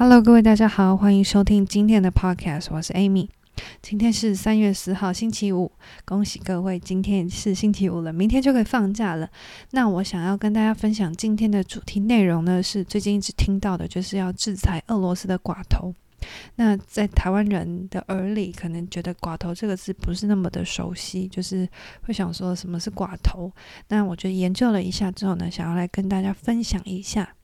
[0.00, 3.28] Hello，各位大家好，欢迎收听今天的 Podcast，我是 Amy。
[3.82, 5.72] 今天是三月十号，星期五，
[6.04, 9.28] 恭喜各位，今天是星期五了，明天就可以放假了。
[9.72, 15.92] 那我想要跟大家分享今天的主题内容呢，是最近一直听到的，就是要制裁俄罗斯的寡头。
[16.54, 21.68] 那在台湾人的耳里，可能觉得“寡头”这个字不是那么的熟悉，就是
[22.02, 23.50] 会想说什么是寡头。
[23.88, 27.34] 那我就研究了一下之后呢，想要来跟大家分享一下。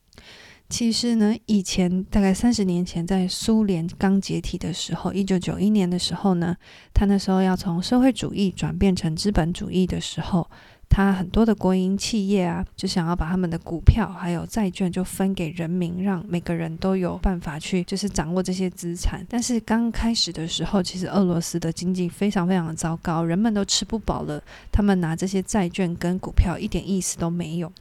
[0.77, 6.57] 其实呢，以前大概三十年前，在苏联刚解体的时候，一九九一年的时候呢，
[6.93, 10.51] 他那时候要从社会主义转变成资本主义的时候。
[10.95, 19.27] 他很多的国营企业啊，就想要把他们的股票还有债券就分给人民，让每个人都有办法去就是掌握这些资产。
[19.29, 27.73] 但是刚开始的时候，其实俄罗斯的经济非常非常的糟糕，人们都吃不饱了，他们拿这些债券跟股票一点意思都没有。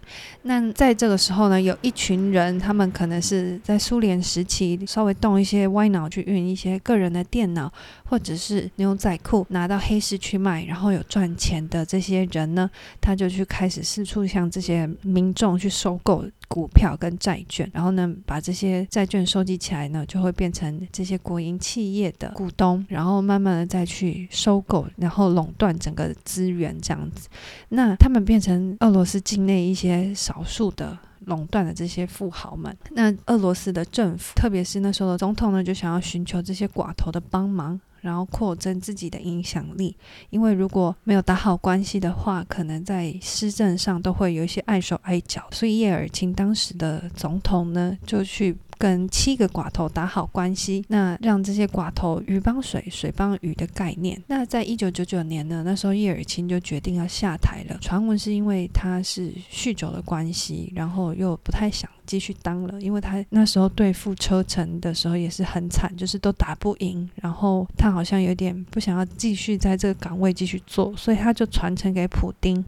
[0.42, 7.72] 那在这个时候呢，有一群人，他们可能是在苏联时期稍微动一些歪脑去运一些个人的电脑
[8.06, 12.68] 或者是牛仔裤拿到黑市去卖，然后有赚钱的这些人呢。
[13.04, 27.28] 他就去开始四处向这些民众去收购股票跟债券，然后呢，把这些债券收集起来呢，就会变成这些国营企业的股东，然后慢慢的再去收购，然后垄断整个资源这样子。
[27.68, 32.74] 那他们变成俄罗斯境内一些少数的垄断的这些富豪们。
[32.92, 37.80] 那俄罗斯的政府，特别是那时候的总统呢，就想要寻求这些寡头的帮忙。
[38.04, 39.96] 然后扩增自己的影响力，
[40.30, 45.48] 因为如果没有打好关系的话，可能在施政上都会有一些碍手碍脚。
[45.50, 48.56] 所以叶尔钦当时的总统呢，就去。
[48.80, 54.22] 跟七个寡头打好关系，那让这些寡头鱼帮水，水帮鱼的概念。
[54.28, 57.78] 那在一九九九年呢，那时候叶尔钦就决定要下台了。
[57.80, 72.62] 传闻是因为他是酗酒的关系，然后又不太想继续当了，因为他那时候对付车臣的时候也是很惨，就是都打不赢，然后他好像有点不想要继续在这个岗位继续做，所以他就传承给普丁。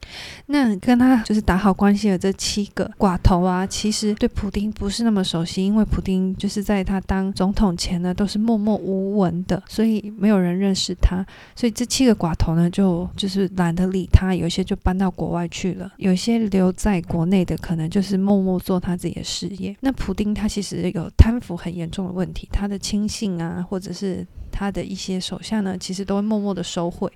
[0.45, 6.05] 那跟他就是打好关系的这七个寡头啊，其实对普丁不是那么熟悉，因为普。
[6.05, 11.25] 丁就是在他当总统前呢，都是默默无闻的，所以没有人认识他。
[11.55, 19.75] 所以这七个寡头呢，就就是懒得理他，有些就搬到国外去了，有些留在国内的，可能就是默默做他自己的事业。
[19.81, 27.11] 那普丁他其实有贪腐很严重的问题，他的亲信啊，或者是他的一些手下呢，其实都会默默的收贿。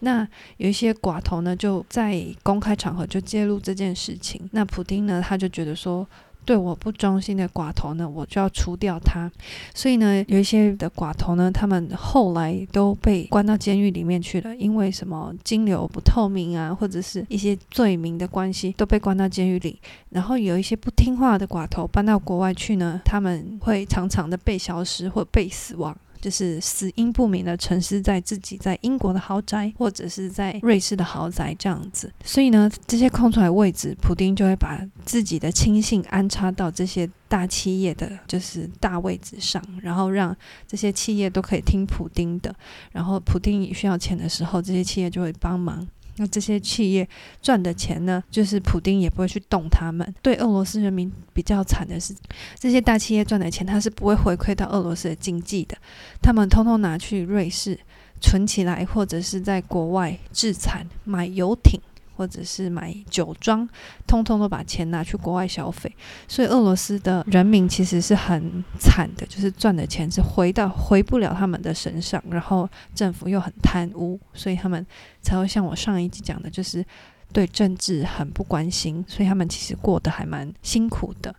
[0.00, 4.48] 那有一些寡头呢，就在公开场合就揭露这件事情。
[4.52, 6.06] 那普丁呢，他就觉得说。
[6.44, 9.30] 对我不忠心的寡头呢，我就要除掉他。
[9.74, 19.80] 所以呢，有一些的寡头呢，他们后来都被关到监狱里面去了，因为什么金流不透明啊，或者是一些罪名的关系，都被关到监狱里。
[20.10, 25.96] 然后有一些不听话的寡头搬到国外去呢，他们会常常的被消失或被死亡。
[26.24, 32.10] 就是死因不明的沉尸在自己在英国的豪宅，或者是在瑞士的豪宅这样子。
[32.24, 40.34] 所以呢，这些空出来位置，普丁就会把自己的亲信安插到这些大企业的就是大位置上，然后让
[40.66, 42.54] 这些企业都可以听普丁的。
[42.90, 45.86] 然后普丁需要钱的时候，这些企业就会帮忙。
[46.16, 47.08] 那这些企业
[47.42, 50.14] 赚的钱呢，就是普丁也不会去动他们。
[50.22, 52.14] 对俄罗斯人民比较惨的是，
[52.58, 55.76] 这些大企业赚的钱，他是不会回馈到俄罗斯的经济的，
[56.22, 57.78] 他们通通拿去瑞士
[58.20, 61.80] 存起来，或者是在国外置产买游艇。
[62.16, 63.68] 或者是买酒庄，
[64.06, 65.94] 通通都把钱拿去国外消费，
[66.28, 74.86] 所以俄罗斯的人民其实是很惨的，就是赚的钱是回到回不了他们的身上，然后政府又很贪污，所以他们
[75.20, 76.84] 才会像我上一集讲的，就是
[77.32, 81.34] 对政治很不关心，所以他们其实过得还蛮辛苦的。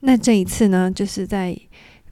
[0.00, 1.58] 那这一次呢，就是在。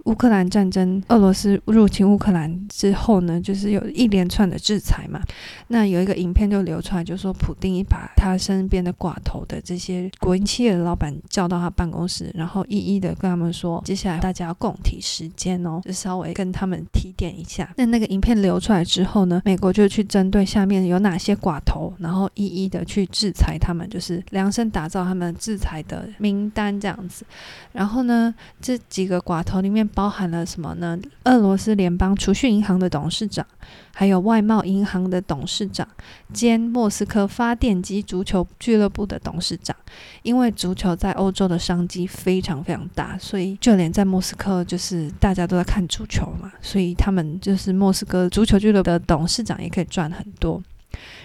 [0.06, 5.20] 乌克兰战争，俄罗斯入侵乌克兰之后呢，就是有一连串的制裁嘛。
[5.66, 17.68] 那有一个影片就流出来，就说普丁把他身边的寡头的这些国营企业的老板叫到他办公室，然后一一的跟他们说，接下来大家要共体时间哦，就稍微跟他们提点一下。
[17.76, 27.26] 那那个影片流出来之后呢，美国就去针对下面有哪些寡头，然后一一的去制裁他们，就是量身打造他们制裁的名单这样子。
[27.72, 29.84] 然后呢，这几个寡头里面。
[29.96, 30.98] 包含了什么呢？
[31.24, 33.46] 俄罗斯联邦储蓄银行的董事长，
[33.94, 35.88] 还有外贸银行的董事长，
[36.34, 39.74] 兼莫斯科发电机足球俱乐部的董事长。
[40.22, 50.62] 因为足球在欧洲的商机非常非常大，所以就连在莫斯科，就是大家都在看足球嘛，所以他们就是莫斯科足球俱乐部的董事长也可以赚很多。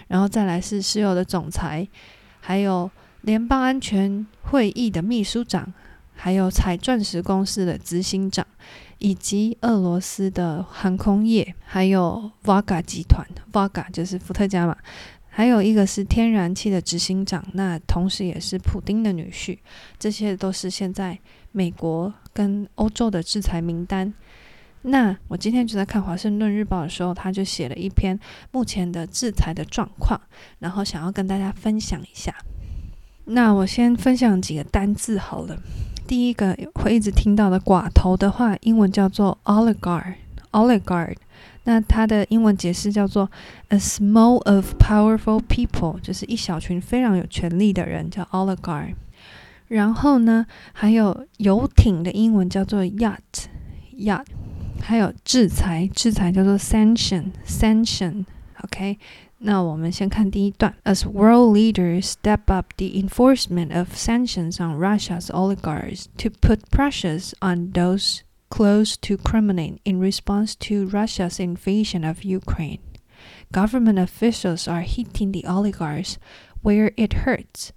[0.08, 1.86] 然后再来是石油的总裁，
[2.40, 2.90] 还有
[3.20, 5.70] 联邦安全会议的秘书长。
[6.24, 8.46] 还有采钻石公司的执行长，
[8.98, 14.76] 以及俄罗斯的航空业，还有 Vaga 集团，Vaga 就是伏特加嘛，
[15.28, 19.58] 还有一个是天然气的执行长，那同时也是普丁的女婿，
[19.98, 21.18] 这些都是现在
[21.50, 24.14] 美国跟欧洲的制裁名单。
[24.82, 28.16] 那我今天就在看《华盛顿日报》的时候，他就写了一篇
[28.52, 30.20] 目前的制裁的状况，
[30.60, 32.32] 然后想要跟大家分享一下。
[33.24, 35.60] 那我先分享几个单字好了。
[36.06, 41.16] 第一个会一直听到的寡头的话，英文叫做 oligarch，oligarch。
[41.64, 43.30] 那它的英文解释叫做
[43.68, 48.94] a small of powerful people，就是一小群非常有权力的人叫 oligarch。
[49.68, 54.26] 然后呢，还有游艇的英文叫做 yacht，yacht。
[54.80, 58.24] 还有制裁，制裁叫做 sanction，sanction。
[58.64, 58.98] OK。
[59.41, 60.75] 那我们先看第一段。
[60.83, 67.71] As world leaders step up the enforcement of sanctions on Russia's oligarchs to put pressures on
[67.73, 72.79] those close to Kremlin in response to Russia's invasion of Ukraine,
[73.51, 76.17] government officials are hitting the oligarchs
[76.61, 77.71] where it hurts.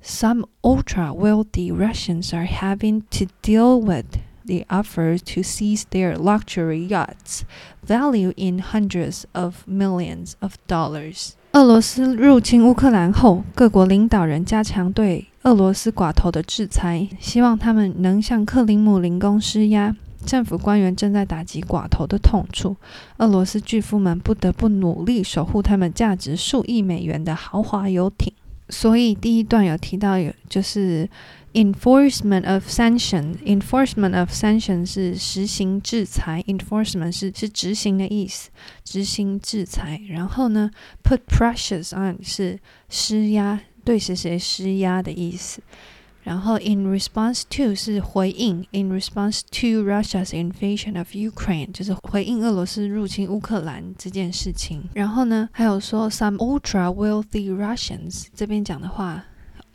[0.00, 4.18] Some ultra-wealthy Russians are having to deal with
[4.49, 7.43] the offer to seize their luxury yachts,
[7.85, 11.33] value in hundreds of millions of dollars.
[11.53, 19.95] 俄罗斯入侵乌克兰后，各国领导人加强对俄罗斯寡头的制裁，希望他们能向克林姆林宫施压。
[20.25, 22.75] 政府官员正在打击寡头的痛处，
[23.17, 28.33] 俄罗斯巨富们不得不努力守护他们价值数亿美元的豪华游艇。
[28.67, 31.07] 所以第一段有提到有就是。
[31.56, 38.50] Enforcement of sanction, enforcement of sanction 是实行制裁，enforcement 是是执行的意思，
[38.82, 40.00] 执行制裁。
[40.08, 40.72] 然后呢，
[41.04, 42.58] put pressures on 是
[42.88, 45.62] 施压，对谁谁施压的意思。
[46.24, 54.82] 然后 in response to 是回应，in response to Russia's invasion of Ukraine 就是回应俄罗斯入侵乌克兰这件事情。
[54.94, 59.26] 然后呢，还有说 some ultra wealthy Russians 这边讲的话。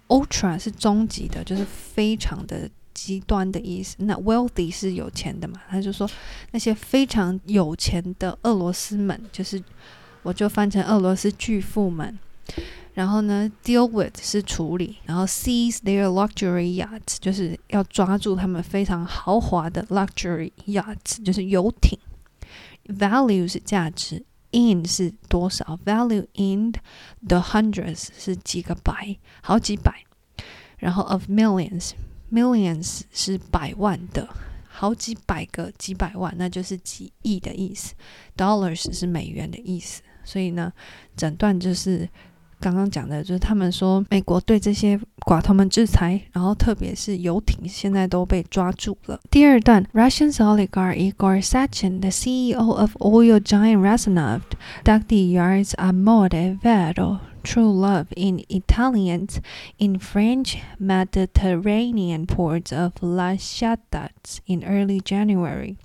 [0.08, 3.96] Ultra 是终极的，就是非常的极端的意思。
[4.00, 5.60] 那 wealthy 是有钱的嘛？
[5.68, 6.08] 他就说
[6.52, 9.62] 那些非常有钱的俄罗斯们，就是
[10.22, 12.18] 我就翻成俄罗斯巨富们。
[12.92, 21.98] 然后呢，deal with 是处理，然后 seize their luxury yachts 就是要抓住他们非常豪华的 luxury yachts，就是游艇。
[22.86, 24.22] Value 是价值。
[24.54, 26.72] In 是多少？Value in
[27.26, 29.92] the hundreds 是几个百，好几百。
[30.78, 34.28] 然后 of millions，millions 是百万的，
[34.68, 37.94] 好几百个几百万，那就是几亿的意思。
[38.36, 40.02] Dollars 是美元的意思。
[40.22, 40.72] 所以呢，
[41.16, 42.08] 整段就是。
[42.63, 49.18] 刚刚讲的就是他们说美国对这些寡头们制裁，然后特别是游艇现在都被抓住了。
[49.31, 57.19] 第二段，Russian oligarch Igor Sechin, the CEO of oil giant Rosneft, dug the yachts Amor e Vero,
[57.44, 59.30] True Love in Italian,
[59.77, 65.77] in French Mediterranean ports of La Ciotat in early January.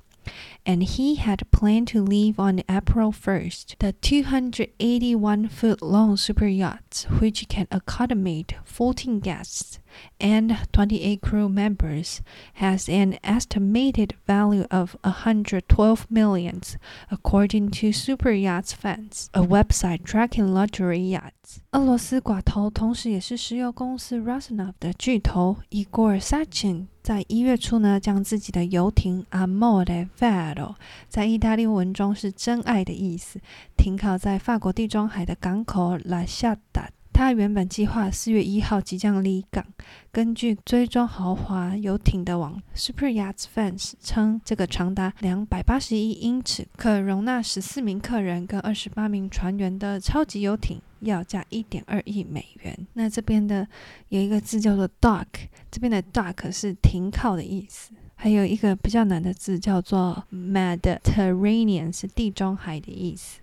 [0.67, 3.77] And he had planned to leave on April 1st.
[3.81, 9.79] The 281-foot-long super yacht, which can accommodate 14 guests
[10.19, 12.23] and 28 crew members,
[12.55, 16.79] has an estimated value of 112 millions,
[17.11, 21.61] according to Super Yachts Fans, a website tracking luxury yachts.
[21.73, 30.76] 俄罗斯寡头，同时也是石油公司 Rosneft 的巨头 Igor Sechin 在一月初呢，将自己的游艇 Amore Vero
[31.08, 33.42] 在意大利文中是真爱的意思，
[33.76, 36.99] 停靠在法国地中海的港口 La Ciotat。
[37.20, 39.66] 他原本计划四月一号即将离港。
[40.10, 52.88] 根据追踪豪华游艇的网 Super Yacht Fans 称，这个长达两百八十一英尺、可容纳十四名客人跟二十八名船员的超级游艇，要价一点二亿美元。
[52.94, 53.68] 那这边的
[54.08, 55.26] 有一个字叫做 dock，
[55.70, 57.92] 这边的 dock 是停靠的意思。
[58.16, 63.42] 还有一个比较难的字叫做 Mediterranean，是地中海的意思。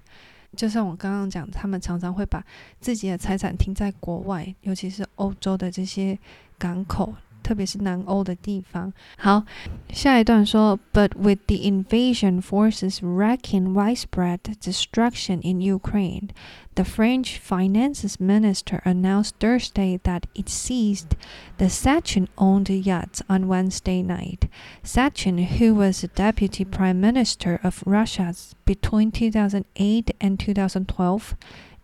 [0.57, 2.45] 就像我刚刚讲，他们常常会把
[2.81, 6.19] 自己的财产停在国外，尤其是欧洲的这些
[6.59, 7.15] 港口。
[7.46, 8.94] 特别是南欧的地方。
[9.18, 9.44] 好，
[9.92, 16.30] 下一段说，But with the invasion forces wreaking widespread destruction in Ukraine,
[16.76, 21.18] the French finance minister announced Thursday that it seized
[21.58, 24.48] the Sechin-owned yachts on Wednesday night.
[24.84, 28.34] Sechin, who was a deputy prime minister of Russia
[28.66, 31.36] between 2008 and 2012,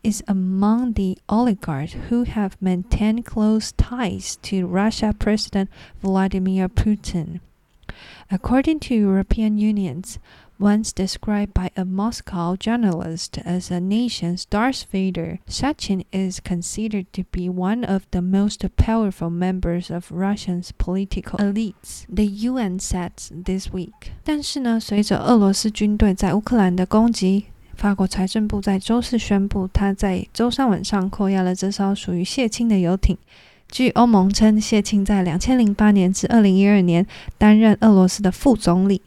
[0.04, 5.70] is among the oligarchs who have maintained close ties to Russia President
[6.02, 7.40] Vladimir Putin.
[8.30, 10.20] According to European unions,
[10.60, 17.24] once described by a Moscow journalist as a nation's Darth Vader, Sechin is considered to
[17.32, 22.06] be one of the most powerful members of Russia's political elites.
[22.10, 24.14] The UN said this week.
[24.24, 27.46] 但是呢，随着俄罗斯军队在乌克兰的攻击，
[27.83, 33.19] 法国财政部在周四宣布，他在周三晚上扣押了这艘属于谢钦的游艇。
[33.69, 37.05] 据欧盟称，谢钦在两千零八年至二零一二年
[37.37, 39.03] 担任俄罗斯的副总理，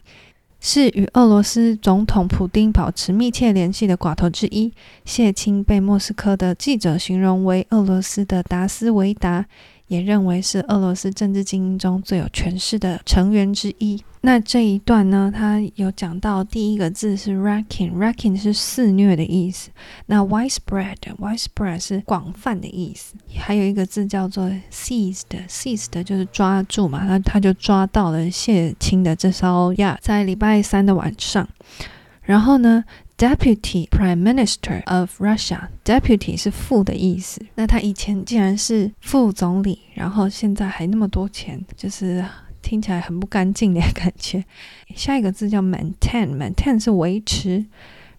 [0.60, 4.70] 是与俄罗斯总统普丁保持密切联系的寡头之一。
[5.06, 9.46] 谢钦被莫斯科的记者形容为俄罗斯的达斯维达。
[9.88, 14.02] 也认为是俄罗斯政治精英中最有权势的成员之一。
[14.22, 19.70] 那这一段呢，他有讲到第一个字是 racking，racking 是肆虐的意思。
[20.06, 23.14] 那 widespread，widespread 是广泛的意思。
[23.36, 31.48] 还有一个字叫做 seized，seized 就是抓住嘛，那他就抓到了谢钦的这艘亚，在礼拜三的晚上。
[32.26, 32.84] 然后呢
[33.16, 37.40] ，Deputy Prime Minister of Russia，Deputy 是副的意思。
[37.54, 42.24] 那他以前竟然是副总理，然后现在还那么多钱，就是
[42.60, 44.44] 听起来很不干净的感觉。
[44.96, 47.64] 下一个字叫 maintain，maintain 是维持。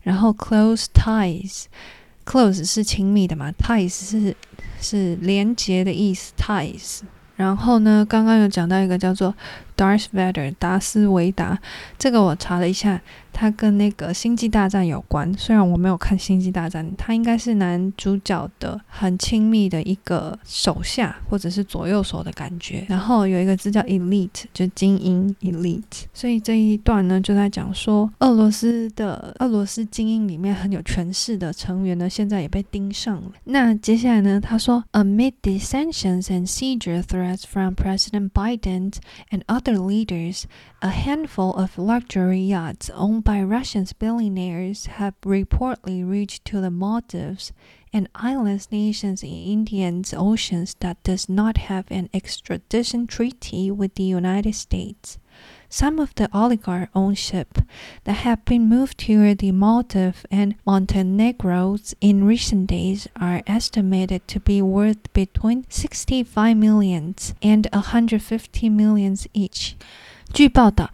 [0.03, 4.33] 然后 close ties，close 是亲密的嘛，ties 是
[4.79, 7.01] 是连结的意思，ties。
[7.35, 9.35] 然后呢，刚刚有讲到一个叫做
[9.75, 11.59] Darth Vader，达斯维达，
[11.99, 13.01] 这个我查了一下。
[13.39, 22.83] 他跟那个《星际大战》有关，虽然我没有看《星际大战》，他应该是男主角的很亲密的一个手下或者是左右手的感觉。
[22.89, 26.05] 然后有一个字叫 elite，就精英 elite。
[26.11, 33.31] 所以这一段呢，就在讲说，俄罗斯的俄罗斯精英里面很有权势的成员呢，现在也被盯上了。
[33.43, 38.93] 那接下来呢，他说，amid the sanctions and seizure threats from President Biden
[39.29, 40.45] and other leaders,
[40.79, 47.52] a handful of luxury yachts owned by Russian billionaires have reportedly reached to the Maldives,
[47.92, 54.04] an island nation in Indian Ocean that does not have an extradition treaty with the
[54.04, 55.18] United States.
[55.68, 57.62] Some of the oligarch-owned ships
[58.04, 64.38] that have been moved to the Maldives and Montenegro in recent days are estimated to
[64.38, 69.74] be worth between 65 million and 150 million each.
[70.32, 70.90] 据报道。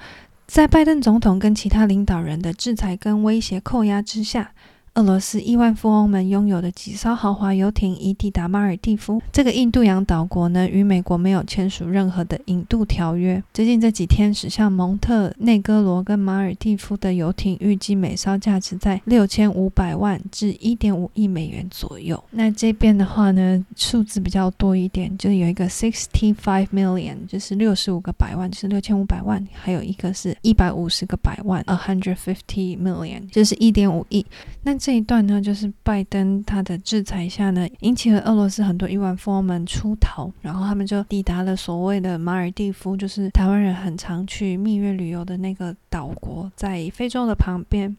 [0.54, 4.52] 在拜登总统跟其他领导人的制裁跟威胁扣押之下。
[4.96, 9.20] 俄罗斯亿万富翁们拥有的几艘豪华游艇已抵达马尔地夫。
[9.32, 13.42] 这个印度洋岛国呢，与美国没有签署任何的引渡条约。
[13.52, 22.24] 最近这几天驶向蒙特内哥罗跟马尔地夫的游艇，预计每艘价值在六千五百万至一点五亿美元左右。
[22.30, 34.24] 那这边的话呢，数字比较多一点，就是有一个 sixty five million，就是六十五个百万，就是六千五百万；还有一个是一百五十个百万，a hundred fifty million，就是一点五亿。
[34.62, 47.96] 那这一段呢，就是拜登他的制裁下呢，引起了俄罗斯很多亿万富翁们出逃，然后他们就抵达了所谓的马尔地夫，就是台湾人很常去蜜月旅游的那个岛国，在非洲的旁边。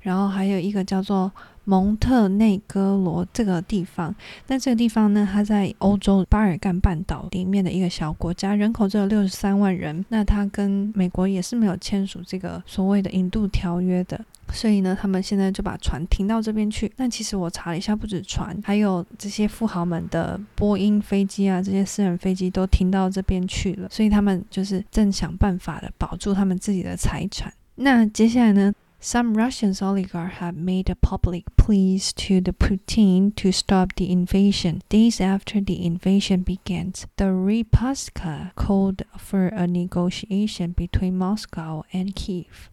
[0.00, 1.30] 然后还有一个叫做
[1.64, 4.14] 蒙特内哥罗这个地方，
[4.46, 10.04] 那这个地方呢，它在欧洲巴尔干半岛里面的一个小国家，人口只有六十三万人。
[10.08, 14.24] 那它跟美国也是没有签署这个所谓的引渡条约的。
[14.53, 16.91] 所以呢，他们现在就把船停到这边去。
[16.95, 23.89] 但其实我查了一下，不止船，还有这些富豪们的波音飞机啊，这些私人飞机都停到这边去了。
[23.91, 27.53] 所以他们就是正想办法的保住他们自己的财产。
[27.75, 34.81] 那接下来呢，Some Russian oligarchs have made a public plea to the Putin to stop the invasion.
[34.89, 42.70] Days after the invasion began, the Ripaska called for a negotiation between Moscow and Kiev.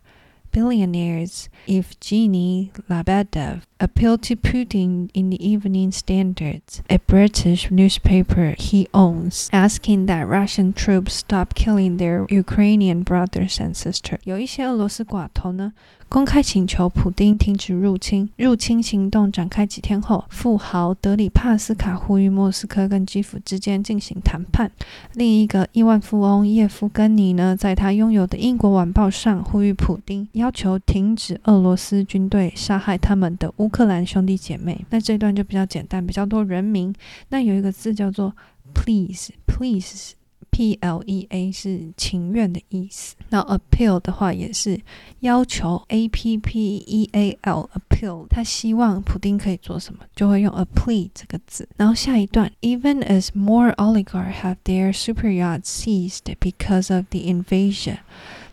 [0.54, 9.50] Billionaires Evgeny Lebedev appealed to Putin in the Evening Standard, a British newspaper he owns,
[9.52, 14.20] asking that Russian troops stop killing their Ukrainian brothers and sisters.
[14.22, 15.72] 有一些俄罗斯寡头呢，
[16.09, 18.27] 公开请求普丁停止入侵。
[18.35, 24.71] 入侵行动展开几天后，富豪德里帕斯卡呼吁莫斯科跟基辅之间进行谈判。
[25.13, 36.91] 另一个亿万富翁叶夫根尼呢，在他拥有的英国晚报上呼吁普丁要求停止俄罗斯军队杀害他们的乌克兰兄弟姐妹，那这段就比较简单，比较多人名。
[37.29, 38.33] 那有一个字叫做
[38.73, 40.15] “please”，“please”
[40.54, 43.16] please，please，P L E A 是情愿的意思。
[43.30, 44.80] 那 appeal 的话也是
[45.20, 51.68] 要求，A P P E A L，appeal，他希望普丁可以做什么，就会用 a plea 这个字。
[51.76, 57.98] 然后下一段，Even as more oligarchs have their super yachts seized because of the invasion。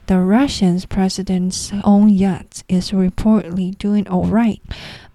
[0.07, 4.63] The Russian president's own yacht is reportedly doing all right.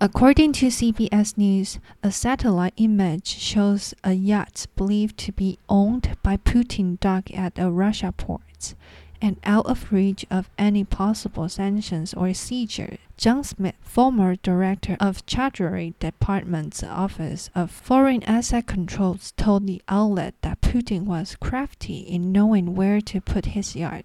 [0.02, 6.36] According to CBS News, a satellite image shows a yacht believed to be owned by
[6.36, 8.76] Putin docked at a Russia port
[9.22, 12.98] and out of reach of any possible sanctions or seizure.
[13.16, 20.34] John Smith, former director of Treasury Department's Office of Foreign Asset Controls, told the outlet
[20.42, 24.04] that Putin was crafty in knowing where to put his yacht.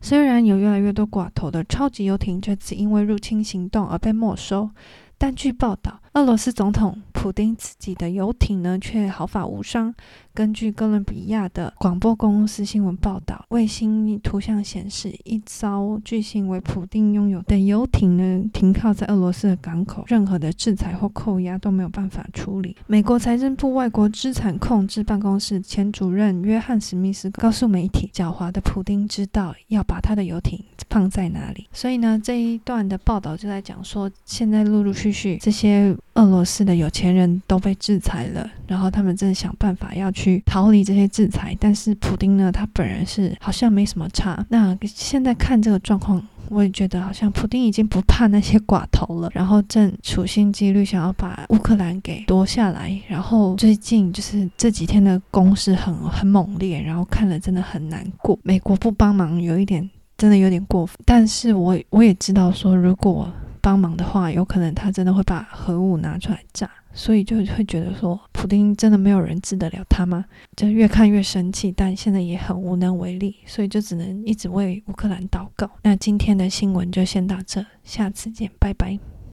[0.00, 4.70] 虽然有越来越多寡头的超级游艇这次因为入侵行动而被没收，
[5.18, 9.94] 但据报道，俄罗斯总统普丁自己的游艇呢却毫发无伤。
[10.32, 22.74] 根据哥伦比亚的广播公司新闻报道，卫星图像显示，一艘据信为普丁拥有的游艇呢停靠在俄罗斯的港口，任何的制裁或扣押都没有办法处理。
[22.86, 31.68] 美国财政部外国资产控制办公室前主任约翰史密斯告诉媒体，狡猾的普丁知道要把他的游艇放在哪里。
[31.72, 40.42] 所以呢，这一段的报道就在讲说，现在陆陆续续这些俄罗斯的有钱人都被制裁了，然后他们正想办法要去。
[40.46, 44.44] 逃离这些制裁，但是普丁呢，他本人是好像没什么差。
[44.48, 52.98] 那现在看这个状况，我也觉得好像普丁已经不怕那些寡头了， 然后正处心积虑想要把乌克兰给夺下来。
[53.06, 58.38] 然后最近就是这几天的攻势很很猛烈，然后看了真的很难过。
[58.42, 60.96] 美国不帮忙，有一点真的有点过分。
[61.04, 63.30] 但是我我也知道说，如果
[63.66, 66.70] 帮忙的话，有可能他真的会把核武拿出来炸。
[66.92, 70.24] 所以就会觉得说，普丁真的没有人治得了他吗？
[70.56, 75.68] 就越看越生气，但现在也很无能为力，所以就只能一直为乌克兰祷告。
[75.82, 79.15] 那今天的新闻就先到这，下次见，拜拜。